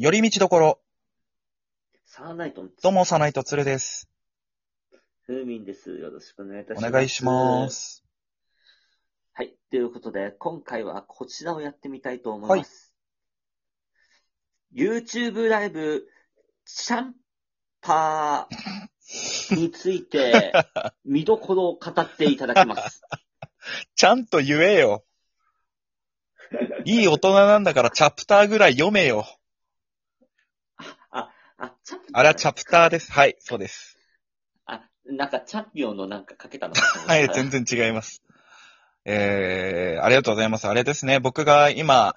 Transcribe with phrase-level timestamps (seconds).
[0.00, 0.80] 寄り道どころ、
[2.06, 4.08] サーナイトのどうも、サナイトツルです。
[5.26, 5.90] ふうみんです。
[5.90, 6.88] よろしくお願いいたします。
[6.88, 7.68] お願いしま。
[7.68, 8.04] す。
[9.32, 9.56] はい。
[9.72, 12.94] ということで、今回はこちらをやってみたいと思います。
[14.72, 16.06] YouTube ライブ、
[16.64, 17.14] チャン
[17.80, 20.52] パーについて、
[21.04, 23.02] 見どころを語っていただきます。
[23.96, 25.04] ちゃんと言えよ。
[26.86, 29.26] いい大人なんだからチャプターぐらい読めよ。
[31.58, 33.10] あ、チャンあれはチャプターです。
[33.12, 33.98] はい、そうです。
[34.66, 38.22] あ、なんかチャンピオンのなんかかけたのかと思った はい、全然違います。
[39.04, 40.68] えー、ありがとうございます。
[40.68, 42.14] あれですね、僕が今、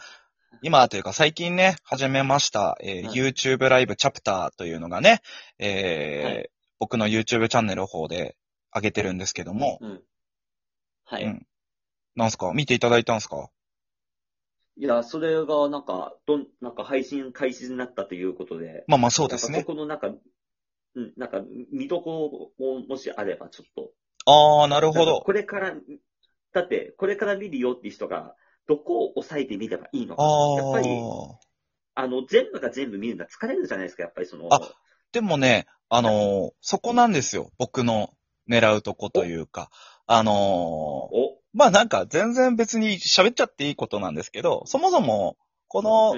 [0.61, 5.21] 今というか最近ね、始めました、えーはい YouTube ライブチャプターというのがね、
[5.57, 6.49] えーはい
[6.79, 8.35] 僕の YouTube チャンネルの方で
[8.73, 10.03] 上げてるんですけども、うん。
[11.05, 11.23] はい。
[11.23, 11.47] うん。
[12.15, 12.51] なんすか？
[12.55, 13.49] 見ていただいたんすか？
[14.81, 19.71] いや、それがなんか、どん、なんか配信開始になったということで、まあまあそうですねなんか。
[19.71, 23.91] そこのなんか、うん、なんか、見どころももしあれば、ちょっと。
[24.25, 25.21] あー、なるほど。
[25.21, 25.75] これから、
[26.51, 28.33] だって、これから見るよっていう人が、
[28.67, 30.23] どこを押さえて見ればいいのか。
[30.23, 31.35] あやっぱり、ー。
[31.93, 34.51] あの、全部が全部見るのは疲れるじゃないですか、やっぱりその。
[34.51, 34.61] あ
[35.11, 37.51] でもね、あのーそこなんですよ。
[37.59, 38.15] 僕の
[38.49, 39.69] 狙うとこというか。
[40.07, 46.15] あのーお、まあなんか全然別に喋っちゃっていいことなんですけど、そもそも、この。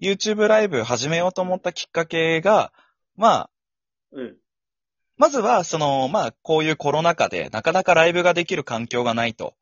[0.00, 2.72] YouTube ライブ始めようと思ったきっかけが、
[3.16, 3.50] まあ、
[4.10, 4.36] うん。
[5.16, 9.54] まずは、その、まあ、こういうコロナ禍で、なかなかライブができる環境がないと。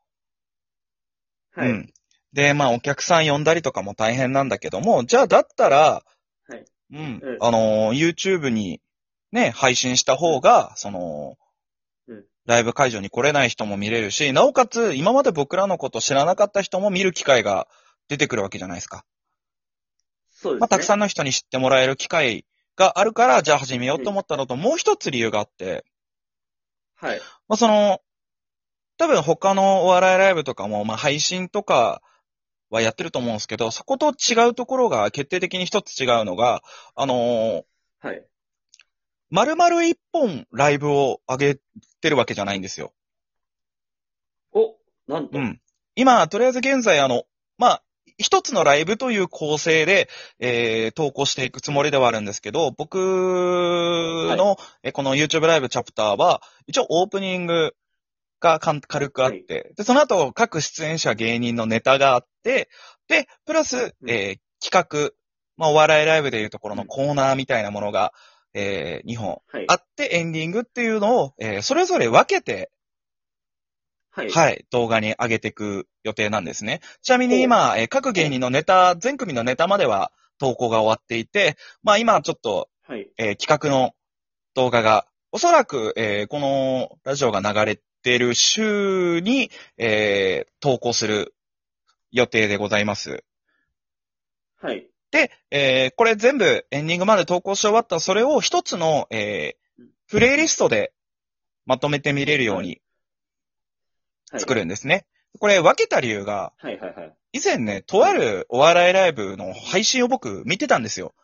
[1.55, 1.70] はい。
[1.70, 1.92] うん。
[2.33, 6.03] で、まあ、お客さん呼んだりとかも大変なんだけども、じゃあ、だったら、
[6.48, 6.64] はい。
[6.92, 7.38] うんうん。
[7.41, 8.81] あのー、YouTube に
[9.33, 11.36] ね、配信した方が、そのうん、
[12.46, 17.69] ライブ会場に来れない人も見れるし、なおかつ、今まで僕らのこと知らなかった人も見る機会が
[18.08, 19.05] 出てくるわけじゃないですか。
[20.30, 20.60] そうですね。
[20.60, 21.00] まあ、たくさんん。
[21.00, 25.84] の人に知ってもらえる機会があるから、じゃあ始めようと思ったのと、もう一つ理由があって、
[26.97, 27.20] はい。
[27.48, 28.00] まあ、その、
[28.98, 32.03] 多分他のお笑いライブとかも、まあ、配信とか
[32.69, 36.62] はやってると思うんですけど、そこと違うところが決定的に一つ違うのが、
[36.94, 37.62] あのー
[38.00, 38.26] はい。
[39.30, 41.60] 丸々一本ライブを上げ
[42.00, 42.92] てるわけじゃないんですよ。
[44.52, 44.76] お、
[45.06, 45.38] なんと。
[45.38, 45.60] うん。
[45.94, 47.24] 今、とりあえず現在、あの、
[47.58, 47.82] まあ、
[48.18, 50.08] 一つのライブという構成で、
[50.41, 57.74] えー、投稿していくつもりではあるんですけど、僕の、えこの YouTube ライブチャプターは、一応オープニング
[58.41, 62.68] がかん軽くあって、で、その後各出演者芸人のネタがあって、
[63.08, 65.12] で、プラス、うんえー企画、
[65.56, 68.12] まあ、お笑いライブでいうところのコーナーみたいなものが、
[68.55, 69.65] えー、2本はい。
[69.69, 72.71] あってエンディングっていうのを、えーそれぞれ分けて、
[74.11, 74.31] はい。
[74.31, 76.81] はい、動画に上げていく予定なんですね。
[77.03, 83.09] ちなみに今、えー各芸人のネタ、全組のネタまでは投稿が終わっていて、まあ今ちょっと、はい。
[83.19, 83.93] えー企画の
[84.55, 91.34] 動画が、おそらく、えーこのラジオが流れてる週に、えー投稿する
[92.10, 93.22] 予定でございます。
[94.60, 94.90] はい。
[95.10, 99.60] で、えーこれ全部エンディングまで投稿し終わったら、それを一つの、えー
[100.09, 100.93] プレイリストで
[101.66, 102.81] まとめて見れるように
[104.31, 104.41] はい。
[104.41, 105.06] 作るんですね。
[105.38, 107.15] これ分けた理由が、はいはいはい。
[107.32, 111.15] 以前ね、とあるお笑いライブの配信を僕見てたんですよ。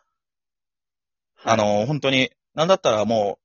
[1.34, 3.38] はいあ、の、本当に、なんだったらも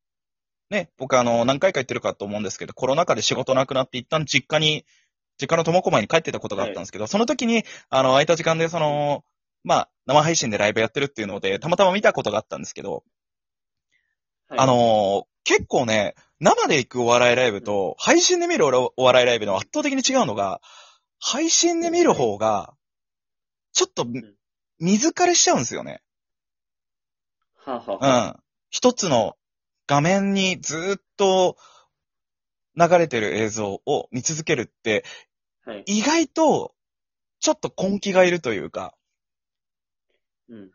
[0.69, 4.85] う、ね、僕あの、何回か言ってるかと思うんですけど、コロナ禍で仕事なくなって一旦実家に、
[5.39, 9.23] 実家の苫小牧に帰ってたことがあったんですけど、その時に、あの、空いた時間でその、
[9.63, 13.03] まあ、生配信でライブやってるっていうので、たまたま見たことがあったんですけど、
[14.49, 20.61] はいあ、のー結構ね、生で行くお笑いライブと、配信で見るおお笑いライブの圧倒的に違うのが、
[21.19, 22.73] 配信で見る方が、
[23.73, 24.11] ちょっと、ん
[24.79, 26.01] 水枯れしちゃうんですよね。
[27.55, 28.43] はあ、はうん。
[28.69, 29.35] 一つの
[29.85, 31.57] 画面にずーっと
[32.75, 35.05] 流れてる映像を見続けるって、
[35.65, 35.83] はい。
[35.85, 36.73] 意外と、
[37.39, 38.95] ちょっと根気がいるというか、
[40.51, 40.71] うん。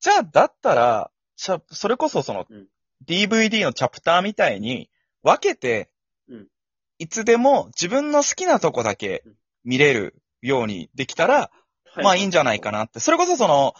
[0.00, 2.66] じゃあ、だったら、それこそそのうん、
[3.06, 4.88] DVD のチャプターみたいに
[5.22, 5.90] 分けて
[6.28, 6.46] うん、
[6.98, 9.22] いつでも自分の好きなとこだけ
[9.64, 11.50] 見れるようにできたら、
[11.84, 13.00] はまあいいんじゃないかなって。
[13.00, 13.74] それこそその、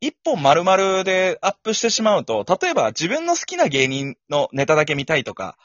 [0.00, 5.56] 一本丸々でアップしてしまうと、例えば自分の好きな芸人のネタだけ見たいとか、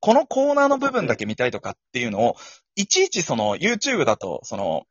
[0.00, 2.36] このコーナーの部分だけ見たいとかっていうのを、
[2.74, 4.86] いちいちその YouTube だと、その、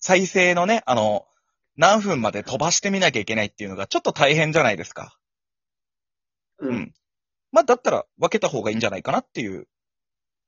[0.00, 1.26] 再生のね、あの、
[1.76, 5.16] 何分まで飛ばしてみなきゃいけないっていうのがちょっと大変じゃないですか。
[6.58, 6.68] う。
[6.68, 6.94] うんん。
[7.52, 9.66] まあだったら分けた方がいいんじゃないかなっていう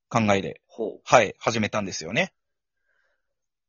[0.09, 1.01] 考えで、ほう。
[1.05, 2.33] はい、始めたんですよね。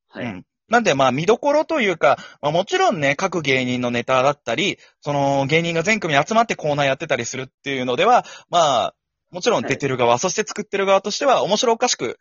[0.10, 0.26] はい。
[0.26, 0.46] うん。
[0.70, 8.96] なんでまあ見どころというか、まあもちろんね、各芸人のネタだったり、その芸人が全組集まってコーナーやってたりするっていうのでは、まあ、
[9.32, 12.20] もちろん出てる側、そして作ってる側としては面白おかしく、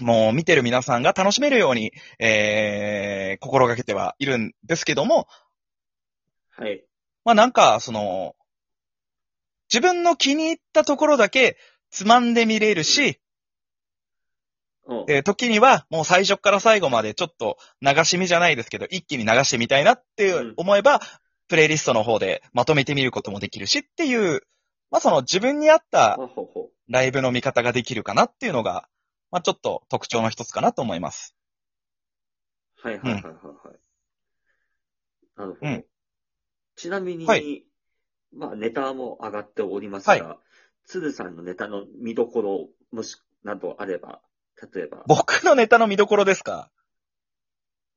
[0.00, 5.28] もう見てる皆さんが楽しめるように、えー、心がけてはいるんですけども、
[6.56, 6.84] はい。
[7.24, 8.34] まあなんか、その、
[9.72, 11.56] 自分の気に入ったところだけ
[11.90, 13.20] つまんで見れるし、
[14.86, 15.04] うん。
[15.08, 20.54] えー時にはもう最初から最後までちょっと流し見じゃないですけど、一気に流してみたいなってうん。
[20.56, 21.00] 思えば、
[21.48, 24.42] プレイリストの方でまとめてみることもできるしっていう、
[24.90, 26.18] まあその自分に合った
[26.88, 28.88] ライブの見方ができるかなっていうのが、
[29.32, 31.34] まあちょっと特徴の一つかなと思います。
[32.84, 33.78] うはいはいはいはいはい。
[35.36, 35.66] なるほど。
[35.66, 35.84] うん
[36.74, 37.64] ちなみに、はい
[38.34, 40.38] まあネタも上がっておりますが、
[40.86, 44.22] 鶴さんのネタの見どころ、もし、などあれば、
[44.74, 46.70] 例えば、僕のネタの見どころですか？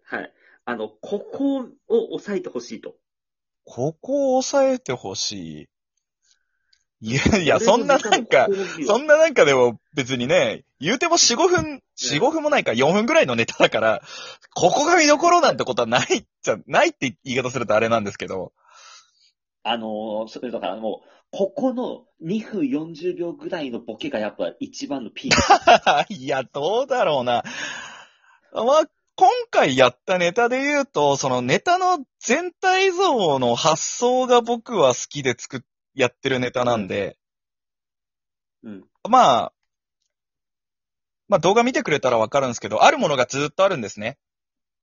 [0.03, 0.33] はい。
[0.65, 2.95] あの、ここを押さえてほしいと。
[3.63, 5.69] ここを押さえてほしい。
[7.01, 8.47] いやいや、そんななんか、
[8.87, 14.01] そんななんかでも別にね、言うても4、5分、4、5分もないか4分ぐらいのネタだから、
[14.53, 18.53] ここが見どころなんてことはないっちゃ、ないって言い方するとあれなんですけど、
[19.63, 26.13] あのーそれだからもう、ここの2分40秒ぐらいのボケがやっぱ一番のピーク。
[26.13, 27.43] いや、どうだろうな。
[28.53, 28.83] まあ、
[29.17, 35.61] 今回やったネタで言うと、そのネタの全体像の発想が僕は好きで作っ、
[35.95, 37.17] やってるネタなんで、
[38.63, 38.83] うん。
[39.09, 39.53] まあ、
[41.27, 44.17] まあ動画見てくれたらわかるんですけど、あるものがずっとあるんですね。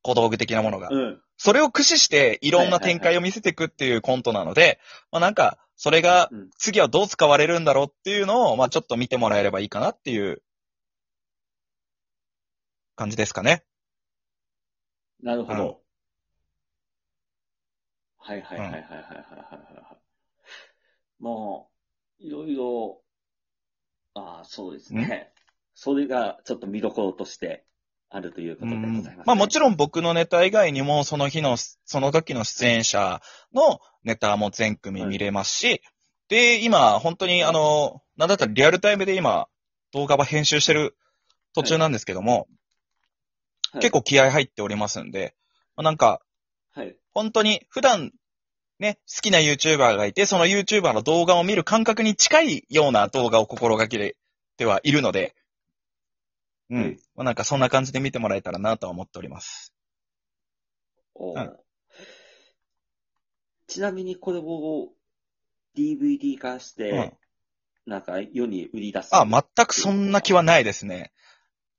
[0.03, 0.89] 小道具的なものが。
[0.91, 1.21] うん。
[1.37, 4.81] それを駆使していろんな展開を見せていくっていうコントなので、
[5.11, 10.43] まあなんか、それがうん次はどう使われるんだろうっていうのを、まあちょっと見てもらえればいいかなっていう
[12.97, 13.65] 感じですかね。
[15.23, 15.83] なるほうんど。
[18.19, 20.12] はいはいはいはいはいはいはいはい。
[21.23, 21.71] も
[22.21, 23.01] う、いろいろ、
[24.15, 25.33] ああ、そうですね。
[25.75, 27.65] それがちょっと見どころとして
[28.11, 29.23] あるということでございます、ね。
[29.25, 33.23] まあもちろん僕のネタ以外にも、その日の、その時の出演者
[33.55, 35.81] のネタも全組見れますし、
[36.29, 39.47] で、今、本当にあの、なんだったらリアルタイムで今、
[39.93, 40.97] 動画は編集してる
[41.55, 42.47] 途中なんですけども、はい
[43.81, 45.35] 結構気合入っておりますんで、
[45.77, 46.21] まあなんか、
[46.73, 46.95] はい。
[47.13, 48.13] 本当に普段
[48.83, 54.17] ね、好きな YouTuber がいて、その YouTuber の動画を見る感覚に近いような動画を心がけ
[54.57, 55.37] てはいるので、
[56.69, 56.83] うん。
[56.83, 59.73] はいまあなんかそんな感じで見てもらえたらなとは思っております。
[61.15, 61.57] おーうん
[63.69, 64.91] ちなみにこれを
[65.79, 67.17] DVD 化しうんて、。
[67.87, 69.15] なんか世に売り出す。
[69.15, 71.13] あ、全くそんな気はないですね。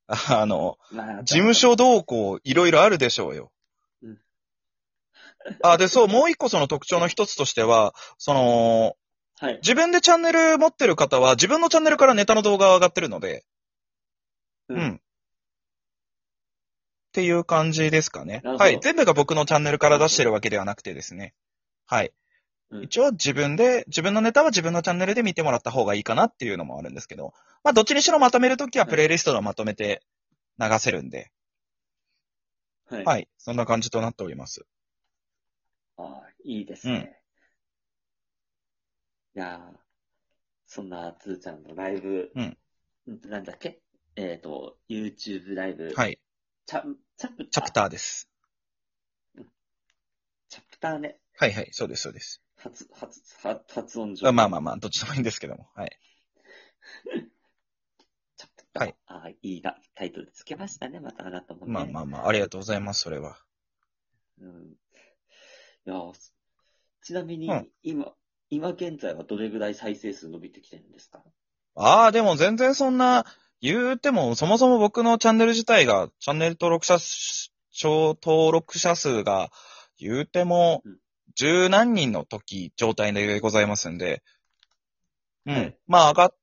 [0.06, 3.53] あの、まあ事務所動向いろいろあるでしょうようん。
[5.62, 8.96] あ、で、そう、もう一個その特徴の一つとしては、その、
[9.38, 9.58] はい。
[9.62, 13.44] 自分でチャンネル持ってる方は自分のチャンネルからネタの動画が上がってるので、
[14.68, 14.94] ううん。
[14.94, 15.00] っ
[17.12, 18.40] ていう感じですかね。
[18.44, 18.80] なるほどはい。
[18.80, 21.34] 全部が僕のチャンネルから出してるわけではなくてですね。
[21.86, 22.12] はい。
[22.70, 27.32] うん一応自分で、自分のネタは自分のチャンネルで見てもらった方がいいかなっていうのもあるんですけど、
[27.62, 30.02] まあどっちにしろまとめるときははいプレイリストでまとめて
[30.58, 31.30] 流せるんで、
[32.86, 33.04] はい。
[33.04, 33.28] はい。
[33.38, 34.66] そんな感じとなっております。
[36.44, 37.18] いいですね。
[39.34, 39.78] いやー
[40.66, 43.80] そんなつーちゃんのライブ、うんんなんだっけ？
[44.16, 46.20] えっ、と、YouTube ライブ、はい。
[46.66, 46.82] チャ
[47.16, 48.30] チャプチャプターです。
[50.48, 51.18] チャプターね。
[51.36, 51.68] はいはい。
[51.72, 52.42] そうです、そうです。
[52.56, 54.28] 発、発、発発音上。
[54.28, 55.68] あまあまあまあ、どっちでもいいんですけども。
[55.74, 55.98] はい。
[58.36, 58.82] チャプター。
[58.84, 61.72] はいああ、いいな、タイトルつけましたね、またあなたもね。
[61.72, 63.38] まあまあまあ、ありがとうございます、それは。
[64.38, 64.72] うん。
[65.86, 66.33] いやー
[67.04, 67.68] ちなみに、うん。
[67.82, 68.06] 今、
[68.50, 71.22] 今現在はどれぐらい再生数伸びてきてるんですか？
[71.76, 73.26] ああ、でも全然そんな、
[73.60, 79.50] 言うても、そもそも僕のチャンネル自体が、チャンネル登録者数、登録者数が、
[79.98, 80.98] 言うてもうん、
[81.34, 84.22] 十何人の時、状態でございますんで、
[85.46, 85.54] うん。
[85.54, 85.78] はい。
[85.86, 86.34] まあ上がっ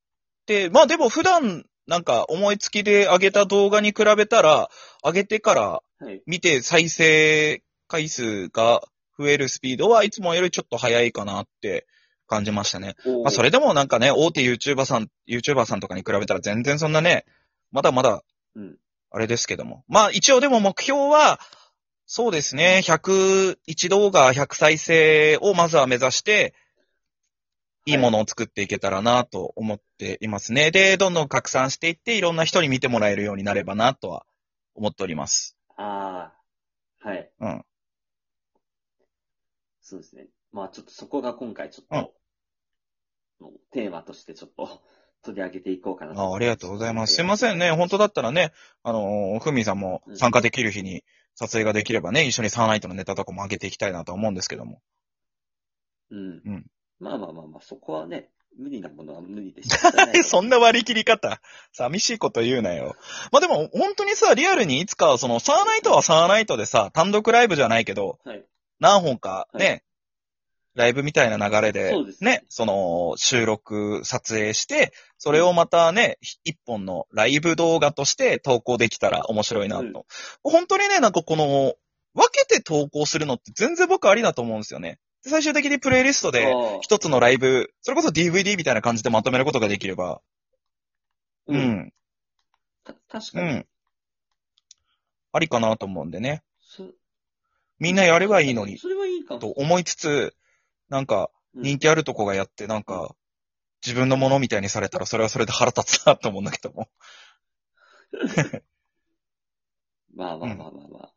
[0.45, 4.69] て、まあでも普段、なんか思いつきで上げた動画に比べたら、
[5.03, 6.21] 上げてからはい。
[6.25, 8.81] 見て再生回数が
[9.21, 11.87] 増えるスピードはいつもよりちょっと早いかなって
[12.27, 12.95] 感じましたね。
[13.23, 17.25] まあ、それでもなんかね、大手 YouTuber さん、YouTuber さんとかに比べたら全然そんなね、
[17.71, 18.23] まだまだ、
[18.55, 18.77] うん。
[19.11, 19.83] あれですけども。
[19.87, 21.39] まあ、一応でも目標は、
[22.05, 26.53] そうですね、101動画100再生をまずは目指して、
[27.85, 30.71] いいものを作っていけたらなと思っていますね。
[30.71, 34.25] で、どんどん拡散していって、いろんな人に見てもらえるようになればなとは
[34.75, 35.57] 思っております。
[35.77, 36.31] あ
[37.03, 37.31] あ、はい。
[37.39, 37.65] うん。
[39.91, 40.27] そうですね。
[40.53, 42.13] まあちょっとそこが今回ちょっと、
[43.43, 44.81] のテーマとしてちょっと
[45.21, 47.15] 取り上げていこうかなあありがとうございます。
[47.15, 47.71] すいませんね。
[47.71, 51.03] 本当だったらね、あのーふみさんも参加できる日に
[51.35, 54.81] 撮影ができればね、一緒にサーナイトのネタとかも上げていきたいなと思うんですけども。
[56.09, 56.41] うん。
[56.45, 56.65] うん
[56.99, 59.77] まあまあまあまあ、そこはね、無理なものは無理でしょ
[60.23, 61.41] そんな割り切り方。
[61.71, 62.95] 寂しいこと言うなよ。
[63.31, 68.45] まあでも、本当にさ、リアルにいつか、その、サーナイトはサーナイトでさ、単独ライブじゃないけど、はい。
[68.81, 69.83] 何本かね、はい
[70.73, 79.83] ライブみたいな流れで、そうですねね、その、収録、撮影して、それをまたね、一本のライブ動画として投稿できたら面白いなと。
[79.83, 79.93] うん
[80.43, 81.75] 本当にね、なんかこの、
[82.13, 84.99] 分けて投稿するのって全然僕ありだと思うんですよね。
[85.23, 90.21] で最終的にプレイリストで、一つのライブ、それこそ DVD みたいな感じでまとめることができれば、
[91.47, 91.53] う。
[91.53, 91.61] うん。
[91.61, 91.93] ん、
[92.83, 93.49] た確かに。
[93.49, 93.67] うん。
[95.33, 96.43] ありかなと思うんでね。
[96.61, 96.85] そ
[97.81, 99.39] みんなやればいいのに、それはいいかも。
[99.39, 100.35] と思いつつ、
[100.87, 103.13] なんか、うん人気あるとこがやって、なんか、
[103.85, 106.87] 自分のものみたいにされたら、それはそれで腹立つなと思うんだけども。
[110.15, 111.13] まあまあまあまあまあ。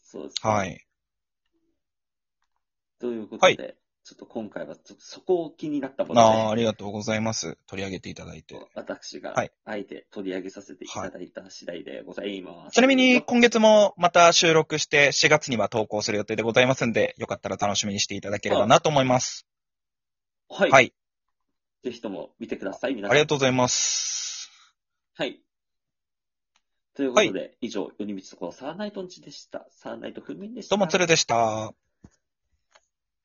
[0.00, 0.50] そうですね。
[0.50, 0.86] はい。
[2.98, 7.56] ということで、はいちょっと今回はちょっとそこを気になったものああ、あで、りがとうございます。
[7.68, 8.60] 取り上げていただいて。
[8.74, 12.74] 私がはいあえて取り上げさせていただいた次第でございます。
[12.74, 19.46] ちなみに、今月もまた収録して、4月には投稿する予定でございますんで、よかったら楽しみにしていただければなと思います。
[20.48, 20.70] はい。
[20.70, 20.92] はい。
[21.84, 23.12] ぜひとも見てください、皆さん。
[23.12, 24.50] ありがとうございます。
[25.14, 25.40] はい。
[26.94, 29.66] ということで、以上、寄り道ところサーナイトンチでした。
[29.70, 30.76] サーナイト風民でした。
[30.76, 31.72] どうも、つるでした。